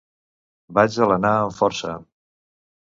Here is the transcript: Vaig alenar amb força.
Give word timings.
Vaig 0.79 0.97
alenar 1.07 1.35
amb 1.45 1.57
força. 1.61 1.95